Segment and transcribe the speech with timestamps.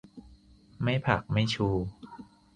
[0.83, 1.67] ไม่ผัก ไม่ชู